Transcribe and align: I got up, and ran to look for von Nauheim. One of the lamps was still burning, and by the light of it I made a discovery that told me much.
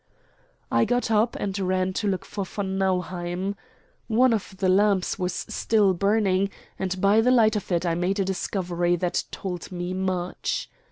I 0.71 0.83
got 0.83 1.11
up, 1.11 1.35
and 1.35 1.59
ran 1.59 1.93
to 2.01 2.07
look 2.07 2.25
for 2.25 2.43
von 2.43 2.79
Nauheim. 2.79 3.55
One 4.07 4.33
of 4.33 4.57
the 4.57 4.67
lamps 4.67 5.19
was 5.19 5.45
still 5.47 5.93
burning, 5.93 6.49
and 6.79 6.99
by 6.99 7.21
the 7.21 7.29
light 7.29 7.55
of 7.55 7.71
it 7.71 7.85
I 7.85 7.93
made 7.93 8.19
a 8.19 8.25
discovery 8.25 8.95
that 8.95 9.25
told 9.29 9.71
me 9.71 9.93
much. 9.93 10.71